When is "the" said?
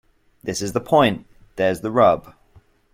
0.73-0.81, 1.81-1.91